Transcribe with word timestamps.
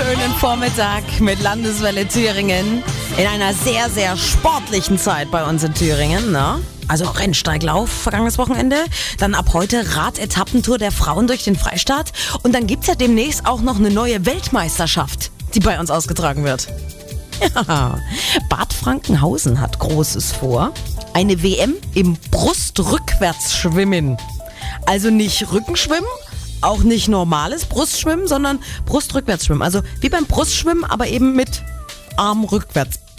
wunderschönen 0.00 0.32
Vormittag 0.36 1.20
mit 1.20 1.42
Landeswelle 1.42 2.08
Thüringen. 2.08 2.82
In 3.18 3.26
einer 3.26 3.52
sehr, 3.52 3.90
sehr 3.90 4.16
sportlichen 4.16 4.98
Zeit 4.98 5.30
bei 5.30 5.44
uns 5.44 5.62
in 5.62 5.74
Thüringen. 5.74 6.32
Ne? 6.32 6.58
Also 6.88 7.04
Rennsteiglauf 7.04 7.90
vergangenes 7.90 8.38
Wochenende. 8.38 8.76
Dann 9.18 9.34
ab 9.34 9.50
heute 9.52 9.96
Radetappentour 9.96 10.78
der 10.78 10.90
Frauen 10.90 11.26
durch 11.26 11.44
den 11.44 11.54
Freistaat. 11.54 12.12
Und 12.42 12.54
dann 12.54 12.66
gibt's 12.66 12.86
ja 12.86 12.94
demnächst 12.94 13.44
auch 13.44 13.60
noch 13.60 13.76
eine 13.76 13.90
neue 13.90 14.24
Weltmeisterschaft, 14.24 15.30
die 15.54 15.60
bei 15.60 15.78
uns 15.78 15.90
ausgetragen 15.90 16.44
wird. 16.44 16.68
Ja, 17.54 17.98
Bad 18.50 18.72
Frankenhausen 18.72 19.60
hat 19.60 19.78
Großes 19.78 20.32
vor. 20.32 20.72
Eine 21.14 21.42
WM 21.42 21.74
im 21.94 22.18
Brustrückwärtsschwimmen. 22.30 24.18
Also 24.84 25.08
nicht 25.08 25.50
Rückenschwimmen, 25.50 26.08
auch 26.60 26.82
nicht 26.82 27.08
normales 27.08 27.64
Brustschwimmen, 27.64 28.26
sondern 28.28 28.60
Brustrückwärtsschwimmen. 28.86 29.62
Also 29.62 29.82
wie 30.00 30.08
beim 30.08 30.26
Brustschwimmen, 30.26 30.84
aber 30.84 31.08
eben 31.08 31.34
mit 31.34 31.62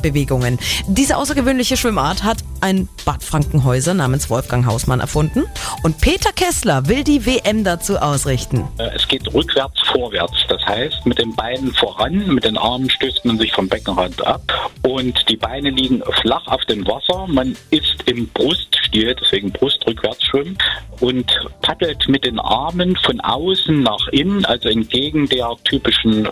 Armrückwärtsbewegungen. 0.01 0.59
Diese 0.87 1.17
außergewöhnliche 1.17 1.77
Schwimmart 1.77 2.23
hat 2.23 2.37
ein 2.59 2.87
Bad 3.05 3.23
Frankenhäuser 3.23 3.93
namens 3.93 4.29
Wolfgang 4.29 4.65
Hausmann 4.65 4.99
erfunden. 4.99 5.45
Und 5.83 5.99
Peter 6.01 6.31
Kessler 6.31 6.87
will 6.87 7.03
die 7.03 7.25
WM 7.25 7.63
dazu 7.63 7.97
ausrichten. 7.97 8.67
Äh, 8.77 8.89
Es 8.95 9.07
geht 9.07 9.31
rückwärts, 9.33 9.79
vorwärts. 9.91 10.45
Das 10.47 10.63
heißt, 10.65 11.05
mit 11.05 11.19
den 11.19 11.35
Beinen 11.35 11.73
voran, 11.73 12.27
mit 12.33 12.43
den 12.43 12.57
Armen 12.57 12.89
stößt 12.89 13.25
man 13.25 13.37
sich 13.37 13.51
vom 13.53 13.67
Beckenrand 13.67 14.25
ab 14.25 14.41
und 14.83 15.29
die 15.29 15.37
Beine 15.37 15.69
liegen 15.69 16.01
flach 16.21 16.45
auf 16.47 16.63
dem 16.65 16.85
Wasser. 16.87 17.27
Man 17.27 17.55
ist 17.71 17.95
im 18.05 18.27
Bruststil, 18.29 19.15
deswegen 19.19 19.51
Brustrückwärts 19.51 20.23
schwimmen 20.25 20.57
und 20.99 21.31
paddelt 21.61 22.07
mit 22.07 22.25
den 22.25 22.39
Armen 22.39 22.95
von 22.97 23.19
außen 23.21 23.81
nach 23.81 24.07
innen, 24.11 24.45
also 24.45 24.69
entgegen 24.69 25.27
der 25.27 25.55
typischen 25.63 26.27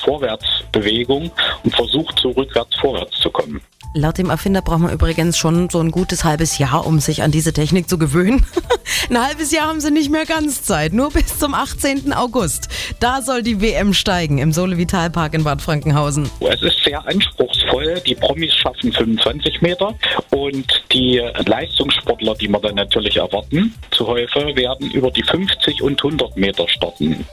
Brustvorwärtsbewegung 0.00 1.30
und 1.64 1.74
versucht 1.74 2.18
so 2.20 2.30
rückwärts 2.30 2.76
vorwärts 2.80 3.18
zu 3.20 3.30
kommen. 3.30 3.60
Laut 3.92 4.18
dem 4.18 4.30
Erfinder 4.30 4.62
braucht 4.62 4.78
man 4.78 4.92
übrigens 4.92 5.36
schon 5.36 5.68
so 5.68 5.80
ein 5.80 5.90
gutes 5.90 6.22
halbes 6.22 6.58
Jahr, 6.58 6.86
um 6.86 7.00
sich 7.00 7.22
an 7.24 7.32
diese 7.32 7.52
Technik 7.52 7.88
zu 7.88 7.98
gewöhnen. 7.98 8.46
ein 9.10 9.20
halbes 9.20 9.50
Jahr 9.50 9.66
haben 9.66 9.80
sie 9.80 9.90
nicht 9.90 10.10
mehr 10.10 10.26
ganz 10.26 10.62
Zeit, 10.62 10.92
nur 10.92 11.10
bis 11.10 11.40
zum 11.40 11.54
18. 11.54 12.12
August. 12.12 12.68
Da 13.00 13.20
soll 13.20 13.42
die 13.42 13.60
WM 13.60 13.92
steigen 13.92 14.38
im 14.38 14.52
Sole 14.52 14.78
Vitalpark 14.78 15.34
in 15.34 15.42
Bad 15.42 15.60
Frankenhausen. 15.60 16.30
Es 16.38 16.62
ist 16.62 16.84
sehr 16.84 17.04
anspruchsvoll. 17.04 18.00
Die 18.06 18.14
Promis 18.14 18.54
schaffen 18.54 18.92
25 18.92 19.60
Meter 19.60 19.92
und 20.30 20.84
die 20.92 21.20
Leistungssportler, 21.46 22.36
die 22.36 22.48
wir 22.48 22.60
dann 22.60 22.76
natürlich 22.76 23.16
erwarten, 23.16 23.74
zu 23.90 24.06
Häufe 24.06 24.54
werden 24.54 24.88
über 24.92 25.10
die 25.10 25.24
50 25.24 25.82
und 25.82 25.98
100 26.04 26.36
Meter 26.36 26.68
starten. 26.68 27.26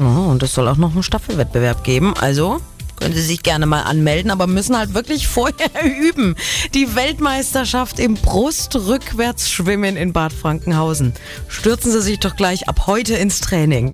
Oh, 0.00 0.30
und 0.30 0.42
es 0.42 0.54
soll 0.54 0.66
auch 0.66 0.78
noch 0.78 0.92
einen 0.92 1.02
Staffelwettbewerb 1.02 1.84
geben. 1.84 2.14
Also 2.18 2.60
können 3.00 3.14
Sie 3.14 3.22
sich 3.22 3.42
gerne 3.42 3.64
mal 3.64 3.82
anmelden, 3.82 4.30
aber 4.30 4.46
müssen 4.46 4.76
halt 4.76 4.92
wirklich 4.92 5.26
vorher 5.28 5.70
üben. 5.84 6.36
Die 6.74 6.94
Weltmeisterschaft 6.94 7.98
im 7.98 8.14
Brustrückwärtsschwimmen 8.14 9.96
in 9.96 10.12
Bad 10.12 10.34
Frankenhausen. 10.34 11.14
Stürzen 11.48 11.90
Sie 11.92 12.02
sich 12.02 12.20
doch 12.20 12.36
gleich 12.36 12.68
ab 12.68 12.86
heute 12.86 13.14
ins 13.14 13.40
Training. 13.40 13.88